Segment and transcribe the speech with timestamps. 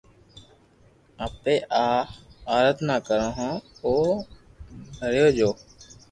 [1.25, 1.55] اپي
[1.85, 1.87] آ
[2.55, 3.93] اردنا ڪرو ھون او
[4.97, 5.49] پرڀو جو